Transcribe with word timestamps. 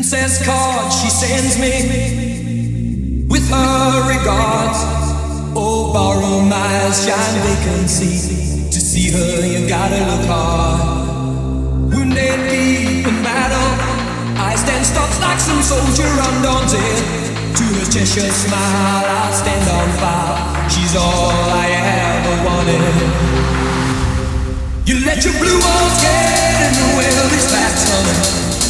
Princess 0.00 0.40
card 0.46 0.90
she 0.90 1.10
sends 1.10 1.60
me 1.60 3.26
with 3.28 3.46
her 3.50 4.08
regards. 4.08 4.80
Oh, 5.54 5.92
borrow 5.92 6.40
my 6.40 6.88
shine 6.88 7.36
vacancy. 7.44 8.64
To 8.70 8.80
see 8.80 9.10
her, 9.10 9.44
you 9.44 9.68
gotta 9.68 10.00
look 10.08 10.24
hard. 10.24 11.92
Wounded 11.92 12.48
deep 12.48 13.04
in 13.12 13.22
battle, 13.22 13.72
I 14.40 14.56
stand 14.56 14.86
stock 14.86 15.12
like 15.20 15.38
some 15.38 15.60
soldier 15.60 16.08
undaunted. 16.08 16.96
To 17.60 17.64
her 17.76 17.84
Cheshire 17.92 18.32
smile, 18.32 19.04
I'll 19.04 19.34
stand 19.36 19.68
on 19.68 19.90
fire. 20.00 20.70
She's 20.70 20.96
all 20.96 21.28
I 21.60 21.76
ever 21.76 22.36
wanted. 22.48 22.96
You 24.88 25.04
let 25.04 25.22
your 25.26 25.34
blue 25.36 25.60
walls 25.60 25.96
get 26.00 26.56
in 26.64 26.72
the 26.72 26.88
of 27.20 27.28
this 27.36 27.52
fast 27.52 27.84
honey. 27.92 28.69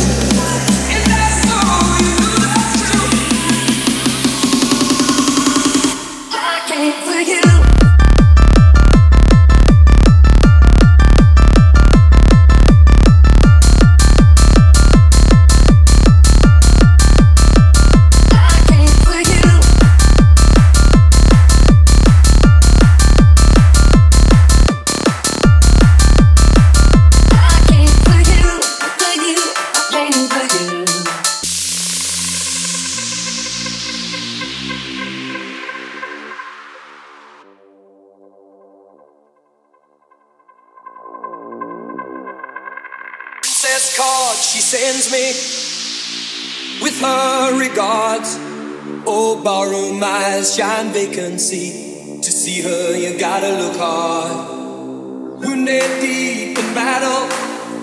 Borrow 49.43 49.91
my 49.93 50.43
shine 50.43 50.93
vacancy. 50.93 52.19
To 52.21 52.31
see 52.31 52.61
her, 52.61 52.95
you 52.95 53.17
gotta 53.17 53.49
look 53.57 53.75
hard. 53.75 55.41
Wounded 55.41 55.89
deep 55.99 56.59
in 56.59 56.73
battle, 56.75 57.25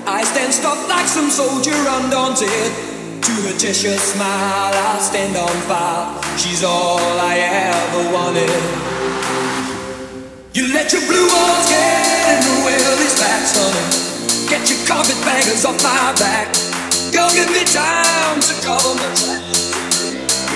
I 0.06 0.22
stand 0.22 0.54
stuck 0.54 0.78
like 0.88 1.08
some 1.08 1.28
soldier 1.30 1.74
undaunted. 1.74 2.70
To 3.26 3.32
her 3.42 3.58
Cheshire 3.58 3.98
smile, 3.98 4.72
I'll 4.72 5.00
stand 5.00 5.36
on 5.36 5.56
fire. 5.66 6.38
She's 6.38 6.62
all 6.62 7.00
I 7.18 7.38
ever 7.42 8.12
wanted. 8.14 8.54
You 10.54 10.72
let 10.72 10.92
your 10.92 11.02
blue 11.10 11.26
walls 11.26 11.66
get 11.66 12.34
in 12.34 12.38
the 12.46 12.56
way 12.66 12.78
of 12.78 12.96
this 13.02 13.18
facts, 13.18 13.58
honey. 13.58 14.48
Get 14.48 14.70
your 14.70 14.78
carpet 14.86 15.10
carpetbaggers 15.10 15.64
off 15.66 15.82
my 15.82 16.14
back. 16.22 16.54
Go 17.10 17.26
give 17.34 17.50
me 17.50 17.66
time 17.66 18.38
to 18.46 18.54
cover 18.62 18.94
my 18.94 19.10
tracks. 19.18 19.67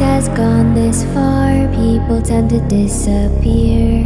has 0.00 0.28
gone 0.30 0.74
this 0.74 1.04
far, 1.12 1.68
people 1.74 2.22
tend 2.22 2.48
to 2.48 2.60
disappear. 2.68 4.04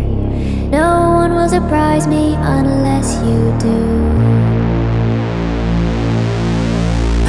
No 0.69 1.12
one 1.14 1.32
will 1.35 1.49
surprise 1.49 2.08
me 2.08 2.35
unless 2.35 3.14
you 3.23 3.55
do. 3.61 3.79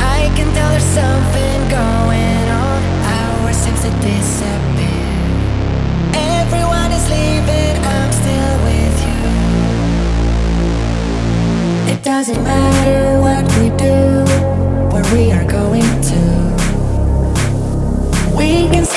I 0.01 0.31
can 0.35 0.51
tell 0.55 0.69
there's 0.71 0.83
something 0.83 1.69
going 1.69 2.49
on. 2.49 2.81
Our 3.19 3.53
seems 3.53 3.81
to 3.83 3.91
disappear. 4.01 5.13
Everyone 6.41 6.91
is 6.91 7.05
leaving, 7.07 7.77
I'm 7.85 8.11
still 8.11 8.57
with 8.65 8.97
you. 9.05 9.21
It 11.93 12.01
doesn't 12.03 12.43
matter 12.43 13.21
what 13.21 13.45
we 13.59 13.69
do, 13.77 14.25
where 14.91 15.05
we 15.13 15.31
are 15.31 15.45
going 15.45 16.01
to 16.09 16.64
we 18.35 18.67
can 18.69 18.94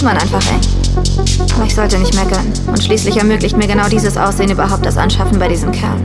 ist 0.00 0.04
man 0.04 0.16
einfach 0.16 0.42
eng. 0.50 0.60
Aber 1.54 1.66
ich 1.66 1.74
sollte 1.74 1.98
nicht 1.98 2.14
meckern. 2.14 2.50
Und 2.66 2.82
schließlich 2.82 3.18
ermöglicht 3.18 3.54
mir 3.58 3.66
genau 3.66 3.86
dieses 3.86 4.16
Aussehen 4.16 4.50
überhaupt 4.50 4.86
das 4.86 4.96
Anschaffen 4.96 5.38
bei 5.38 5.46
diesem 5.46 5.72
Kerl. 5.72 5.98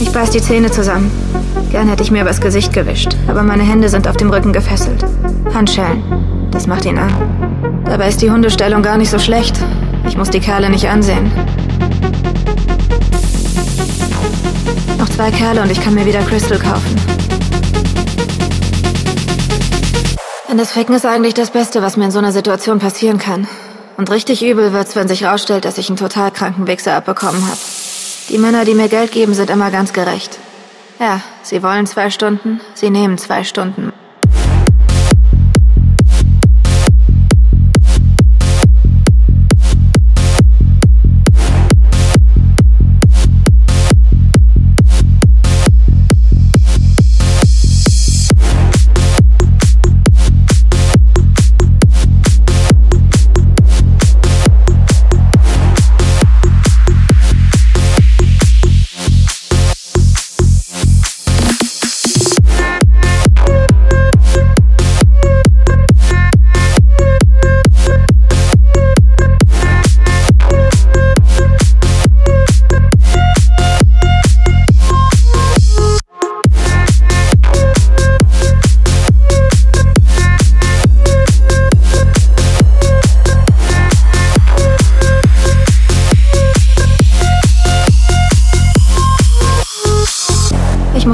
Ich 0.00 0.12
beiß 0.12 0.30
die 0.30 0.40
Zähne 0.40 0.70
zusammen. 0.70 1.10
Gern 1.72 1.88
hätte 1.88 2.04
ich 2.04 2.12
mir 2.12 2.22
übers 2.22 2.40
Gesicht 2.40 2.72
gewischt, 2.72 3.16
aber 3.26 3.42
meine 3.42 3.64
Hände 3.64 3.88
sind 3.88 4.06
auf 4.06 4.16
dem 4.16 4.30
Rücken 4.30 4.52
gefesselt. 4.52 5.04
Handschellen. 5.52 6.04
Das 6.52 6.68
macht 6.68 6.84
ihn 6.84 6.98
an. 6.98 7.10
Dabei 7.84 8.06
ist 8.10 8.22
die 8.22 8.30
Hundestellung 8.30 8.82
gar 8.82 8.96
nicht 8.96 9.10
so 9.10 9.18
schlecht. 9.18 9.58
Ich 10.06 10.16
muss 10.16 10.30
die 10.30 10.38
Kerle 10.38 10.70
nicht 10.70 10.88
ansehen. 10.88 11.32
Noch 15.00 15.08
zwei 15.08 15.32
Kerle 15.32 15.62
und 15.62 15.70
ich 15.72 15.82
kann 15.82 15.94
mir 15.94 16.06
wieder 16.06 16.20
Crystal 16.20 16.60
kaufen. 16.60 17.21
Denn 20.52 20.58
das 20.58 20.72
Ficken 20.72 20.94
ist 20.94 21.06
eigentlich 21.06 21.32
das 21.32 21.48
Beste, 21.48 21.80
was 21.80 21.96
mir 21.96 22.04
in 22.04 22.10
so 22.10 22.18
einer 22.18 22.30
Situation 22.30 22.78
passieren 22.78 23.16
kann. 23.16 23.48
Und 23.96 24.10
richtig 24.10 24.44
übel 24.44 24.74
wird's, 24.74 24.94
wenn 24.94 25.08
sich 25.08 25.24
rausstellt, 25.24 25.64
dass 25.64 25.78
ich 25.78 25.88
einen 25.88 25.96
total 25.96 26.30
kranken 26.30 26.66
Wichser 26.66 26.94
abbekommen 26.94 27.46
habe. 27.46 27.56
Die 28.28 28.36
Männer, 28.36 28.66
die 28.66 28.74
mir 28.74 28.90
Geld 28.90 29.12
geben, 29.12 29.32
sind 29.32 29.48
immer 29.48 29.70
ganz 29.70 29.94
gerecht. 29.94 30.38
Ja, 31.00 31.22
sie 31.42 31.62
wollen 31.62 31.86
zwei 31.86 32.10
Stunden, 32.10 32.60
sie 32.74 32.90
nehmen 32.90 33.16
zwei 33.16 33.44
Stunden. 33.44 33.94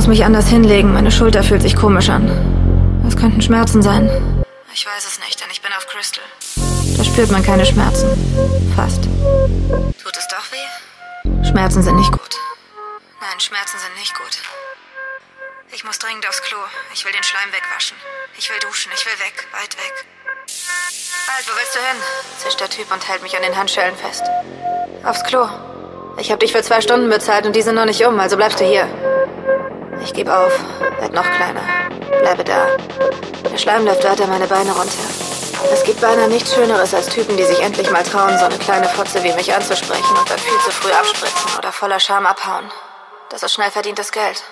Mich 0.09 0.25
anders 0.25 0.49
hinlegen. 0.49 0.93
Meine 0.93 1.11
Schulter 1.11 1.43
fühlt 1.43 1.63
sich 1.63 1.77
komisch 1.77 2.09
an. 2.09 2.27
Es 3.07 3.17
könnten 3.17 3.43
Schmerzen 3.43 3.83
sein. 3.83 4.11
Ich 4.73 4.87
weiß 4.87 5.07
es 5.07 5.21
nicht, 5.21 5.41
denn 5.41 5.49
ich 5.51 5.61
bin 5.61 5.71
auf 5.77 5.87
Crystal. 5.87 6.25
Da 6.97 7.05
spürt 7.05 7.31
man 7.31 7.43
keine 7.43 7.65
Schmerzen. 7.65 8.09
Fast. 8.75 9.05
Tut 9.05 10.17
es 10.17 10.29
doch 10.29 10.47
weh? 10.51 11.45
Schmerzen 11.49 11.83
sind 11.83 11.97
nicht 11.97 12.11
gut. 12.11 12.37
Nein, 13.21 13.39
Schmerzen 13.39 13.79
sind 13.79 13.95
nicht 13.99 14.15
gut. 14.15 14.41
Ich 15.73 15.85
muss 15.85 15.99
dringend 15.99 16.27
aufs 16.27 16.43
Klo. 16.43 16.59
Ich 16.95 17.05
will 17.05 17.13
den 17.13 17.23
Schleim 17.23 17.53
wegwaschen. 17.53 17.97
Ich 18.39 18.49
will 18.49 18.59
duschen. 18.61 18.91
Ich 18.95 19.05
will 19.05 19.19
weg. 19.21 19.47
Weit 19.53 19.77
weg. 19.77 20.07
Halt, 21.29 21.47
wo 21.47 21.57
willst 21.57 21.75
du 21.75 21.81
hin? 21.81 22.01
zischt 22.39 22.61
der 22.61 22.71
Typ 22.71 22.91
und 22.91 23.07
hält 23.07 23.23
mich 23.23 23.37
an 23.37 23.43
den 23.43 23.57
Handschellen 23.57 23.95
fest. 23.97 24.25
Aufs 25.05 25.23
Klo. 25.25 25.47
Ich 26.19 26.33
hab 26.33 26.41
dich 26.41 26.53
für 26.53 26.63
zwei 26.63 26.81
Stunden 26.81 27.11
bezahlt 27.11 27.47
und 27.47 27.55
die 27.55 27.63
sind 27.63 27.75
noch 27.75 27.85
nicht 27.85 28.05
um, 28.05 28.19
also 28.19 28.37
bleibst 28.37 28.61
du 28.61 28.65
hier. 28.65 28.89
Ich 30.03 30.13
geb 30.13 30.29
auf. 30.29 30.53
Werd 31.01 31.13
noch 31.13 31.29
kleiner. 31.31 31.63
Bleibe 32.21 32.45
da. 32.45 32.67
Der 33.51 33.59
Schleim 33.59 33.85
läuft 33.85 34.05
weiter 34.05 34.27
meine 34.27 34.47
Beine 34.47 34.73
runter. 34.73 34.99
Es 35.73 35.83
gibt 35.83 36.01
beinahe 36.01 36.29
nichts 36.29 36.55
Schöneres 36.55 36.95
als 36.95 37.09
Typen, 37.09 37.37
die 37.37 37.45
sich 37.45 37.61
endlich 37.61 37.91
mal 37.91 38.03
trauen, 38.05 38.39
so 38.39 38.45
eine 38.45 38.59
kleine 38.59 38.89
Fotze 38.89 39.23
wie 39.25 39.33
mich 39.33 39.53
anzusprechen 39.53 40.17
und 40.17 40.31
dann 40.31 40.39
viel 40.39 40.59
zu 40.61 40.71
früh 40.71 40.93
abspritzen 40.93 41.59
oder 41.59 41.73
voller 41.73 42.01
Scham 42.01 42.27
abhauen. 42.27 42.71
Das 43.31 43.43
ist 43.43 43.53
schnell 43.53 43.71
verdientes 43.71 44.13
Geld. 44.13 44.43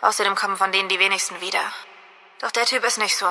Außerdem 0.00 0.34
kommen 0.34 0.56
von 0.56 0.72
denen 0.72 0.88
die 0.88 0.98
wenigsten 0.98 1.40
wieder. 1.40 1.60
Doch 2.40 2.50
der 2.50 2.64
Typ 2.64 2.84
ist 2.84 2.98
nicht 2.98 3.16
so. 3.16 3.26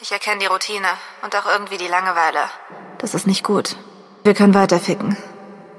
Ich 0.00 0.12
erkenne 0.12 0.40
die 0.40 0.46
Routine 0.46 0.88
und 1.22 1.34
auch 1.36 1.46
irgendwie 1.46 1.78
die 1.78 1.88
Langeweile. 1.88 2.50
Das 2.98 3.14
ist 3.14 3.26
nicht 3.26 3.44
gut. 3.44 3.76
Wir 4.22 4.34
können 4.34 4.54
weiter 4.54 4.78
ficken. 4.78 5.16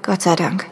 Gott 0.02 0.22
sei 0.22 0.36
Dank. 0.36 0.71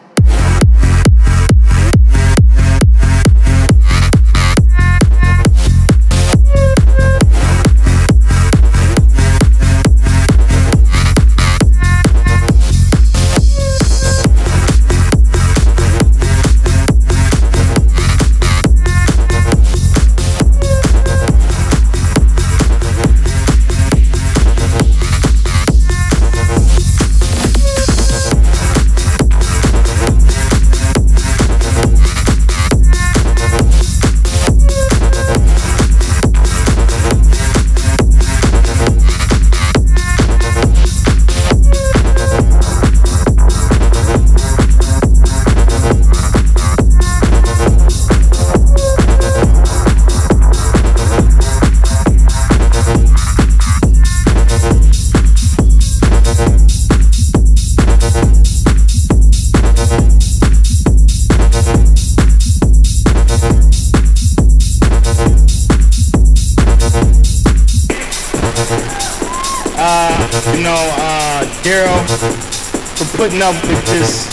Putting 73.16 73.42
up 73.42 73.54
with 73.62 73.84
this. 73.86 74.26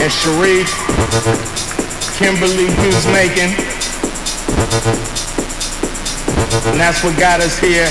And 0.00 0.10
Sharif, 0.10 0.70
Kimberly 2.16 2.72
Hughes 2.80 3.06
making. 3.08 3.52
And 6.70 6.80
that's 6.80 7.04
what 7.04 7.18
got 7.18 7.40
us 7.40 7.58
here. 7.58 7.84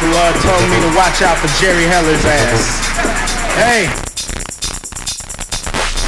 Who 0.00 0.08
uh, 0.14 0.32
told 0.40 0.64
me 0.70 0.80
to 0.80 0.96
watch 0.96 1.20
out 1.20 1.36
for 1.36 1.48
Jerry 1.60 1.84
Heller's 1.84 2.24
ass. 2.24 2.80
Hey, 3.58 3.88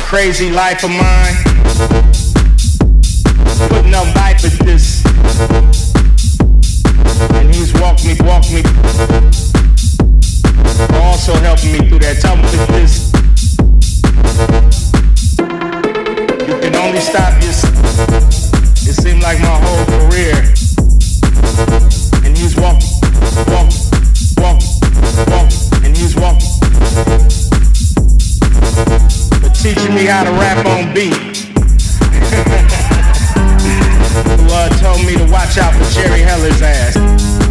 crazy 0.06 0.50
life 0.50 0.82
of 0.82 0.90
mine. 0.90 1.35
Putting 3.68 3.94
up 3.94 4.14
life 4.14 4.42
with 4.42 4.58
this 4.61 5.75
walk 7.80 8.04
me, 8.04 8.14
walk 8.21 8.45
me. 8.50 8.62
Also 11.02 11.35
helping 11.35 11.73
me 11.73 11.88
through 11.88 12.00
that 12.00 12.18
time 12.21 12.42
with 12.42 12.68
this. 12.68 13.12
You 16.47 16.59
can 16.61 16.75
only 16.76 17.00
stop 17.00 17.35
this. 17.40 17.64
It 18.87 18.95
seemed 18.95 19.23
like 19.23 19.40
my 19.40 19.59
whole 19.64 19.85
career. 19.87 20.37
And 22.25 22.37
he's 22.37 22.56
walking, 22.56 22.90
walking, 23.50 23.83
walking, 24.37 24.73
walking, 25.33 25.85
and 25.85 25.97
he's 25.97 26.14
walking. 26.16 26.50
But 29.42 29.54
teaching 29.54 29.95
me 29.95 30.06
how 30.06 30.25
to 30.25 30.33
rap 30.33 30.64
on 30.66 30.95
beat. 30.95 31.37
Uh, 34.59 34.71
told 34.80 35.04
me 35.04 35.14
to 35.16 35.30
watch 35.30 35.59
out 35.59 35.75
for 35.75 35.85
Jerry 35.92 36.21
Heller's 36.21 36.62
ass. 36.62 37.36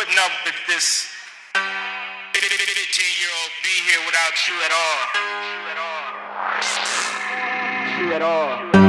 putting 0.00 0.18
up 0.18 0.32
with 0.46 0.54
this 0.66 1.08
15 2.32 3.04
year 3.20 3.28
old 3.42 3.50
be 3.62 3.68
here 3.86 4.00
without 4.06 4.48
you 4.48 4.54
at 4.64 4.72
all. 4.72 5.00
You 8.00 8.14
at 8.14 8.22
all. 8.22 8.79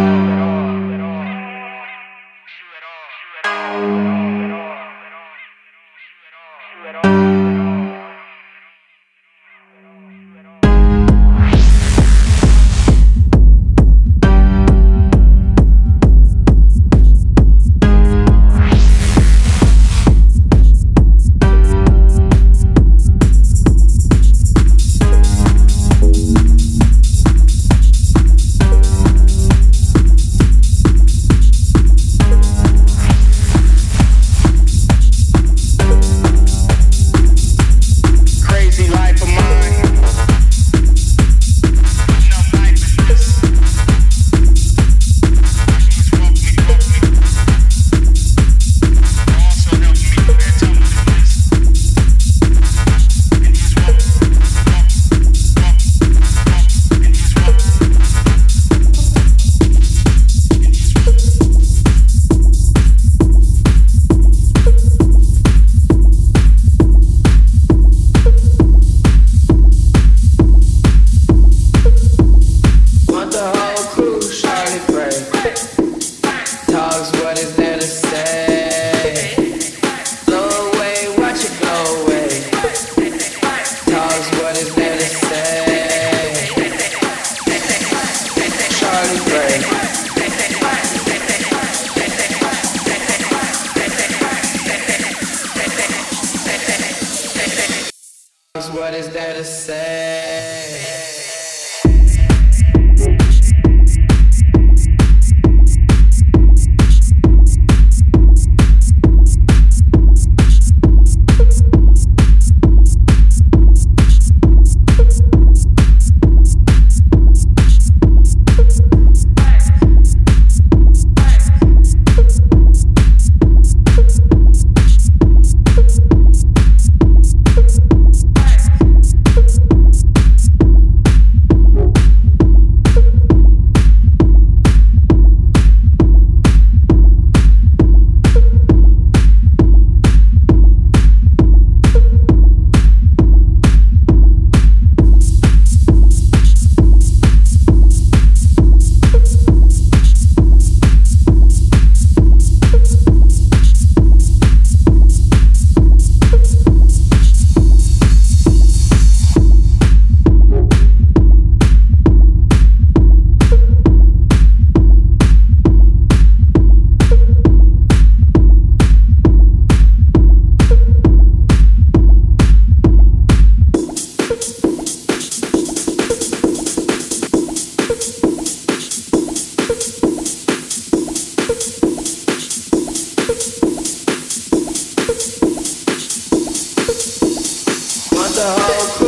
the 188.33 188.43
house. 188.43 189.00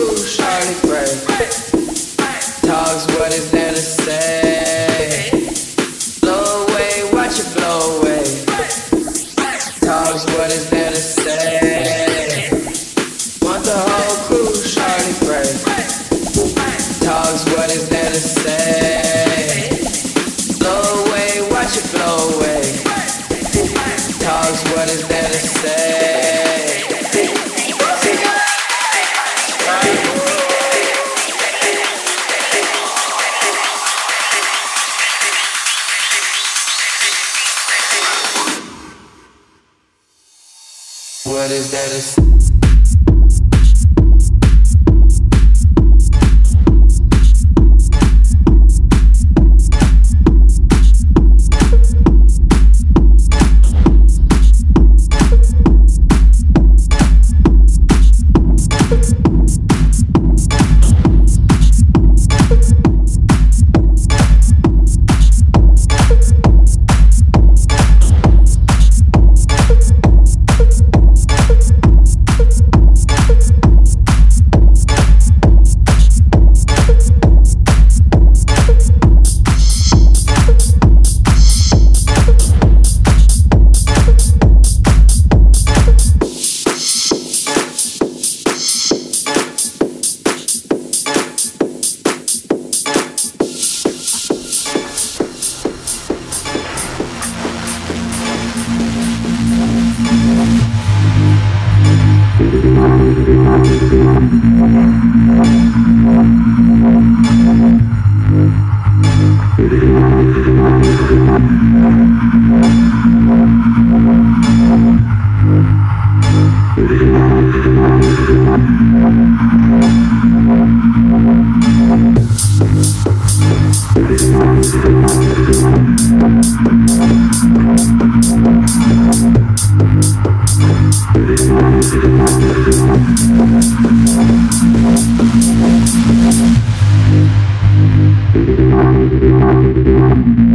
Thank 140.14 140.54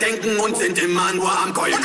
denken 0.00 0.38
und 0.38 0.56
sind 0.56 0.78
immer 0.78 1.12
nur 1.12 1.30
am 1.30 1.52
Keulen. 1.52 1.78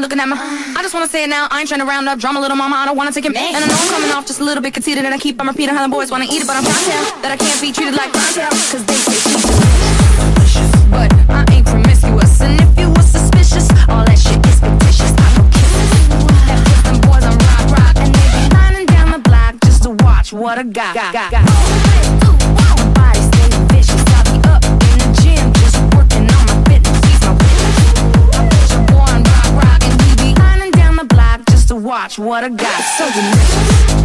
Looking 0.00 0.20
at 0.20 0.28
me 0.28 0.32
up 0.32 0.38
and 0.38 0.46
down, 0.46 0.66
looking 0.66 0.66
at 0.66 0.74
my. 0.74 0.78
I 0.78 0.82
just 0.82 0.94
wanna 0.94 1.08
say 1.08 1.24
it 1.24 1.28
now, 1.28 1.48
I 1.50 1.60
ain't 1.60 1.68
trying 1.68 1.80
to 1.80 1.86
round 1.86 2.08
up 2.08 2.18
drama, 2.18 2.40
little 2.40 2.56
mama, 2.56 2.76
I 2.76 2.84
don't 2.84 2.96
wanna 2.96 3.12
take 3.12 3.24
it. 3.24 3.36
And 3.36 3.64
I 3.64 3.66
know 3.66 3.74
I'm 3.74 3.88
coming 3.88 4.10
off 4.10 4.26
just 4.26 4.40
a 4.40 4.44
little 4.44 4.62
bit 4.62 4.74
conceited, 4.74 5.04
and 5.04 5.14
I 5.14 5.18
keep 5.18 5.40
on 5.40 5.46
repeating 5.46 5.74
how 5.74 5.86
the 5.86 5.92
boys 5.92 6.10
wanna 6.10 6.24
eat 6.24 6.42
it, 6.42 6.46
but 6.46 6.56
I'm 6.56 6.64
trying 6.64 6.76
to 6.76 6.90
tell 6.90 7.22
that 7.22 7.32
I 7.32 7.36
can't 7.36 7.60
be 7.60 7.72
treated 7.72 7.94
like 7.94 8.12
clientele, 8.12 8.50
cause 8.50 8.84
they 8.84 8.94
say 8.94 9.16
she's 9.16 9.42
delicious. 9.44 10.70
But 10.90 11.12
I 11.30 11.44
ain't 11.52 11.66
promiscuous, 11.66 12.40
and 12.40 12.60
if 12.60 12.78
you 12.78 12.88
were 12.90 13.02
suspicious, 13.02 13.68
all 13.88 14.04
that 14.04 14.18
shit 14.18 14.40
is 14.46 14.60
fictitious. 14.60 15.12
I 15.16 15.28
go 15.36 15.42
kisses. 15.50 15.90
That 16.46 16.60
puts 16.66 16.82
them 16.84 16.98
boys 17.00 17.24
on 17.24 17.36
rock, 17.38 17.66
rock, 17.78 17.96
and 17.96 18.14
they 18.14 18.28
be 18.36 18.42
lining 18.54 18.86
down 18.86 19.12
the 19.12 19.18
block 19.18 19.54
just 19.64 19.82
to 19.84 19.90
watch 20.04 20.32
what 20.32 20.58
I 20.58 20.62
got. 20.62 20.94
got, 20.94 21.12
got, 21.30 21.85
watch 32.06 32.18
what 32.20 32.44
I 32.44 32.48
got. 32.50 32.80
So 32.98 33.04
delicious. 33.10 33.95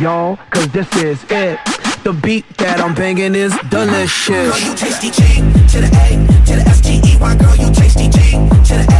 Y'all, 0.00 0.36
cause 0.50 0.66
this 0.68 0.88
is 0.96 1.22
it. 1.30 1.58
The 2.04 2.18
beat 2.22 2.48
that 2.56 2.80
I'm 2.80 2.94
banging 2.94 3.34
is 3.34 3.52
delicious. 3.68 4.48
Girl, 4.48 4.58
you 4.58 4.74
tasty 4.74 5.10
G 5.10 5.44
to 5.44 5.80
the 5.84 5.90
A 5.92 6.16
to 6.46 6.56
the 6.56 6.64
S 6.66 6.80
T 6.80 7.00
E 7.04 7.16
Y. 7.20 7.36
Girl, 7.36 7.56
you 7.56 7.70
tasty 7.72 8.08
G 8.08 8.32
to 8.32 8.74
the 8.80 8.86
A 8.88 8.99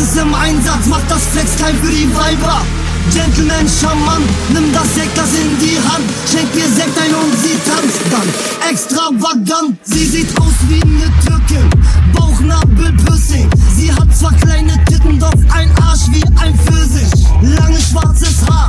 ist 0.00 0.16
im 0.16 0.34
Einsatz, 0.34 0.86
macht 0.86 1.10
das 1.10 1.22
Flex 1.32 1.56
klein 1.56 1.76
für 1.82 1.90
die 1.90 2.08
Weiber. 2.14 2.62
Gentleman, 3.12 3.66
Schaman, 3.68 4.22
nimm 4.52 4.72
das 4.72 4.94
Sektglas 4.94 5.30
in 5.34 5.58
die 5.58 5.78
Hand, 5.78 6.04
schenk 6.30 6.48
ihr 6.54 6.68
Sekt 6.74 6.96
ein 6.98 7.14
und 7.14 7.32
sie 7.42 7.56
tanzt 7.68 8.00
dann. 8.10 8.70
Extravagant, 8.70 9.78
sie 9.84 10.06
sieht 10.06 10.40
aus 10.40 10.54
wie 10.68 10.82
eine 10.82 11.10
Türkin, 11.24 11.68
Bauchnabel 12.14 12.92
Piercing. 13.04 13.48
Sie 13.76 13.92
hat 13.92 14.14
zwar 14.16 14.32
kleine 14.34 14.72
Titten, 14.84 15.18
doch 15.18 15.32
ein 15.54 15.70
Arsch 15.82 16.08
wie 16.12 16.24
ein 16.38 16.54
Pfirsich. 16.58 17.26
Lange 17.42 17.80
schwarzes 17.80 18.36
Haar, 18.48 18.59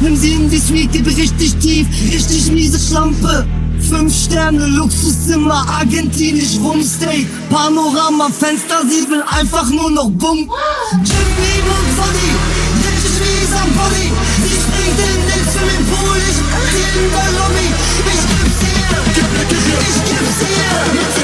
Nimm 0.00 0.16
sie 0.16 0.32
in 0.32 0.48
die 0.48 0.68
wieg 0.72 0.90
die 0.92 1.00
richtig 1.00 1.56
tief, 1.56 1.86
richtig 2.10 2.50
miese 2.52 2.78
Schlampe. 2.78 3.46
Fünf 3.88 4.14
Sterne, 4.14 4.66
Luxuszimmer, 4.66 5.66
argentinisch 5.68 6.58
Rumsteak. 6.62 7.26
Panorama, 7.50 8.30
Fenster, 8.30 8.80
sie 8.88 9.10
will 9.10 9.22
einfach 9.26 9.68
nur 9.68 9.90
noch 9.90 10.10
bumm. 10.10 10.50
Jimmy 10.92 11.54
und 11.74 11.96
Body, 11.96 12.30
richtig 12.80 13.14
mies 13.20 13.52
am 13.60 13.70
Body. 13.76 14.06
Sie 14.42 14.56
springt 14.64 15.00
in 15.04 15.20
den 15.28 15.44
Swimmingpool, 15.52 16.16
ich 16.30 16.38
bin 16.48 17.04
in 17.04 17.10
der 17.10 17.30
Lobby. 17.38 17.68
Ich 18.06 18.22
geb's 18.30 18.60
ihr, 18.62 19.00
ich 19.80 20.00
geb's 20.10 21.16
ihr. 21.16 21.19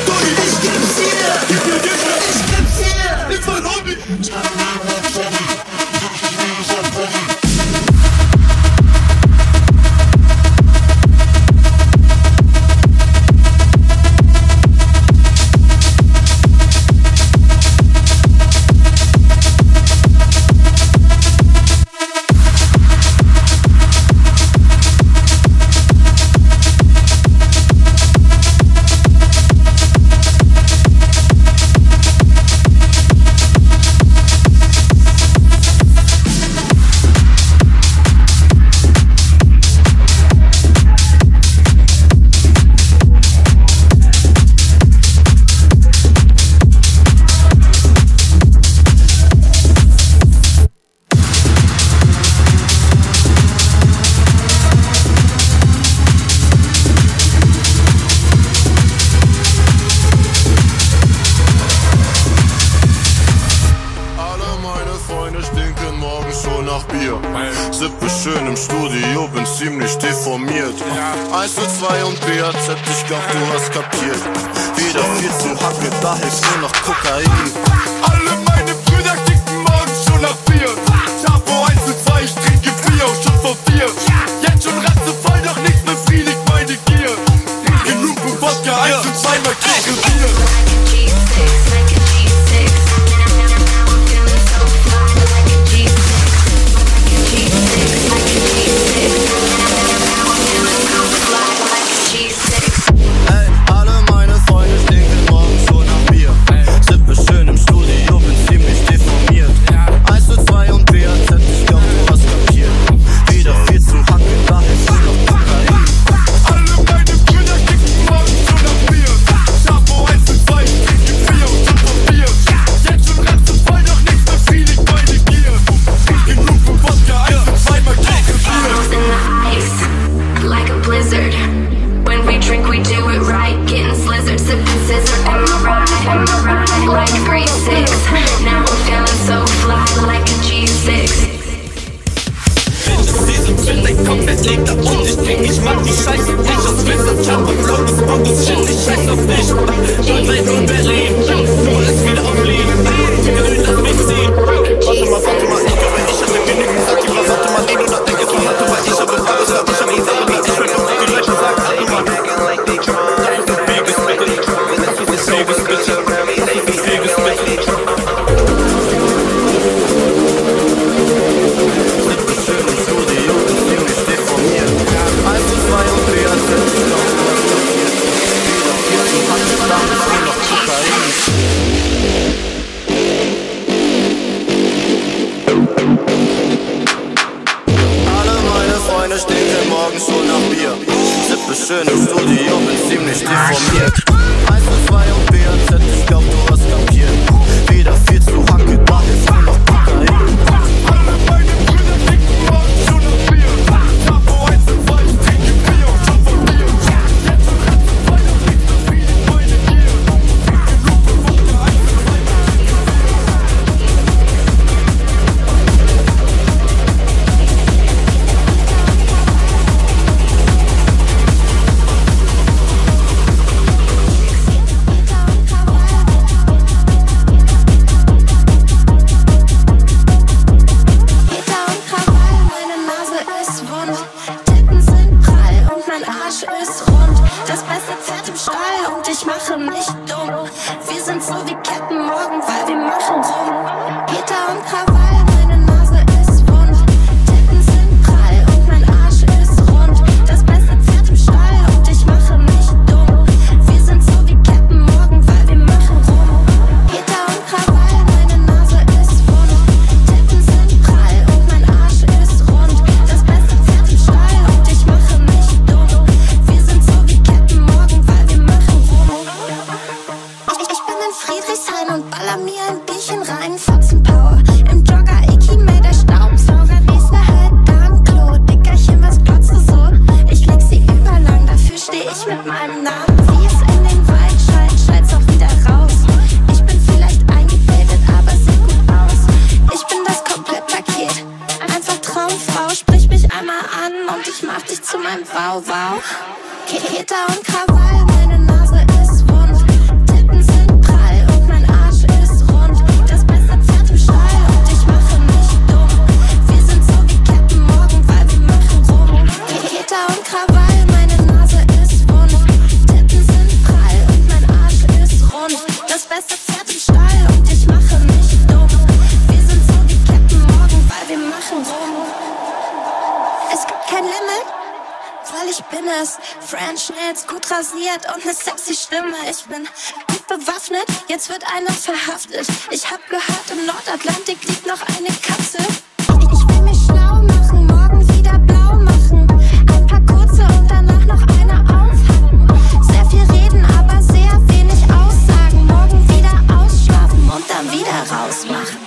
damals 327.16 327.26
gut 327.26 327.50
rasiert 327.50 328.06
und 328.14 328.22
eine 328.22 328.34
sexy 328.34 328.74
Stimme. 328.74 329.14
Ich 329.30 329.44
bin 329.44 329.68
gut 330.08 330.26
bewaffnet, 330.26 330.84
jetzt 331.08 331.28
wird 331.28 331.42
einer 331.52 331.70
verhaftet. 331.70 332.46
Ich 332.70 332.90
hab 332.90 333.04
gehört, 333.08 333.50
im 333.50 333.66
Nordatlantik 333.66 334.42
liegt 334.44 334.66
noch 334.66 334.80
eine 334.82 335.08
Katze. 335.22 335.58
Ich, 335.98 336.48
will 336.48 336.62
mich 336.62 336.78
schlau 336.84 337.22
machen, 337.22 337.66
morgen 337.66 338.16
wieder 338.16 338.38
blau 338.40 338.74
machen. 338.76 339.26
Ein 339.72 339.86
paar 339.86 340.00
kurze 340.00 340.42
und 340.42 340.68
danach 340.68 341.04
noch 341.04 341.22
eine 341.38 341.60
aufhacken. 341.60 342.48
Sehr 342.82 343.06
viel 343.06 343.22
reden, 343.34 343.64
aber 343.78 344.02
sehr 344.02 344.32
wenig 344.48 344.82
aussagen. 344.84 345.66
Morgen 345.66 346.08
wieder 346.08 346.34
ausschlafen 346.58 347.30
und 347.30 347.44
dann 347.48 347.70
wieder 347.72 347.98
rausmachen. 348.10 348.78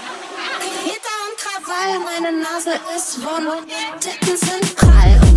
Hitter 0.83 1.17
und 1.25 1.37
Krawall, 1.37 1.99
meine 1.99 2.37
Nase 2.37 2.79
ist 2.95 3.21
wund. 3.23 3.67
Titten 3.99 4.37
sind 4.37 4.75
prall. 4.75 5.28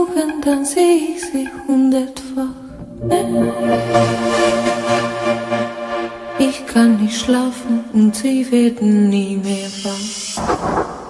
Augen, 0.00 0.40
dann 0.44 0.64
seh 0.64 1.14
ich 1.14 1.22
sie 1.22 1.48
hundertfach. 1.66 2.54
Ich 6.38 6.66
kann 6.66 7.02
nicht 7.02 7.18
schlafen 7.18 7.84
und 7.92 8.16
sie 8.16 8.50
werden 8.50 9.08
nie 9.08 9.36
mehr 9.36 9.68
wach. 9.84 11.09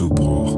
Ausbruch. 0.00 0.54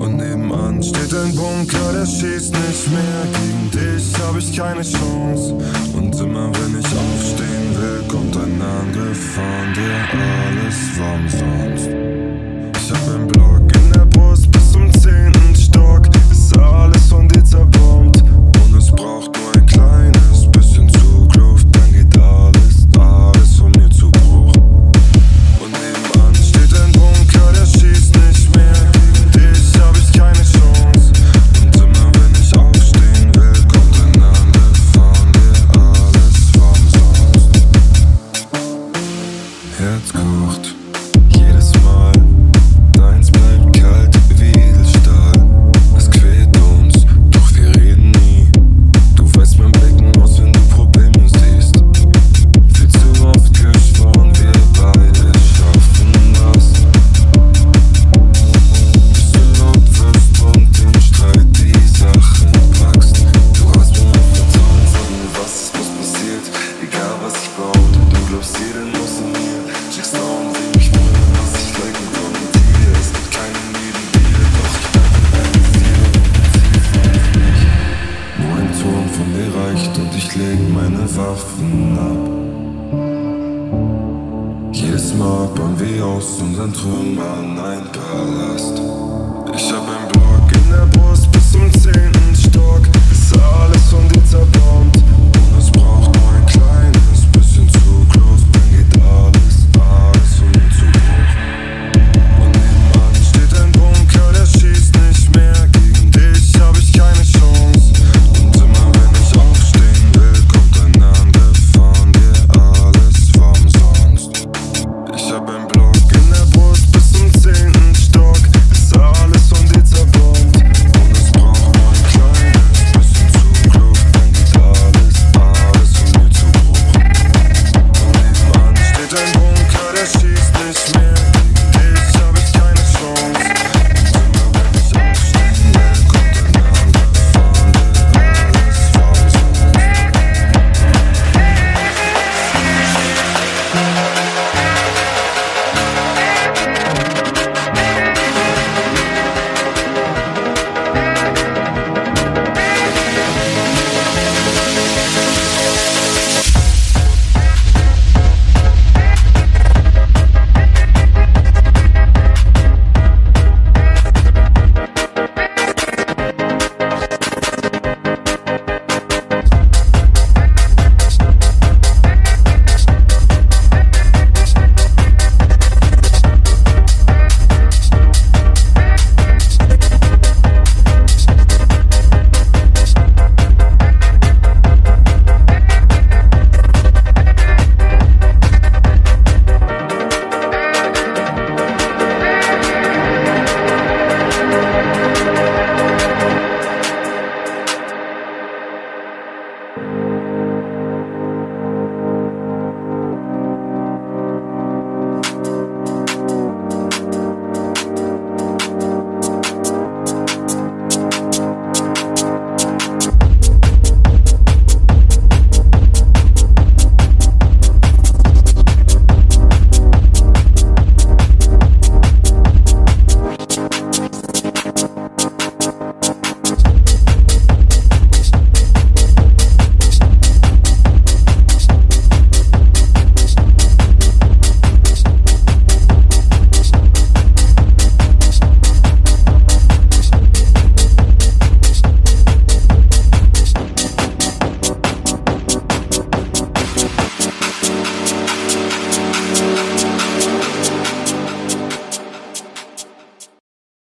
Und 0.00 0.16
nebenan 0.16 0.82
steht 0.82 1.12
ein 1.12 1.34
Bunker, 1.34 1.92
der 1.92 2.06
schießt 2.06 2.52
nicht 2.52 2.90
mehr. 2.90 3.26
Gegen 3.34 3.70
dich 3.70 4.14
hab 4.18 4.36
ich 4.36 4.56
keine 4.56 4.82
Chance. 4.82 5.54
Und 5.94 6.18
immer 6.20 6.50
wenn 6.54 6.80
ich 6.80 6.86
aufstehen 6.86 7.76
will, 7.76 8.02
kommt 8.08 8.36
ein 8.36 8.60
Angriff 8.62 9.34
von 9.34 9.74
dir. 9.74 9.98
Alles 10.12 10.98
war 10.98 11.14
umsonst. 11.16 11.90
Ich 12.76 12.90
hab 12.90 13.14
ein 13.14 13.26
Bl 13.26 13.39